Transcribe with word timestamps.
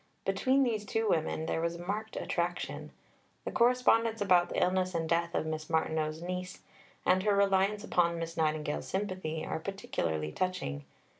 Between 0.25 0.63
these 0.63 0.83
two 0.83 1.07
women 1.07 1.45
there 1.45 1.61
was 1.61 1.75
a 1.75 1.85
marked 1.85 2.15
attraction. 2.15 2.91
The 3.45 3.51
correspondence 3.51 4.19
about 4.19 4.49
the 4.49 4.59
illness 4.59 4.95
and 4.95 5.07
death 5.07 5.35
of 5.35 5.45
Miss 5.45 5.69
Martineau's 5.69 6.23
niece, 6.23 6.63
and 7.05 7.21
her 7.21 7.35
reliance 7.35 7.83
upon 7.83 8.17
Miss 8.17 8.35
Nightingale's 8.35 8.87
sympathy, 8.87 9.45
are 9.45 9.59
particularly 9.59 10.31
touching. 10.31 10.85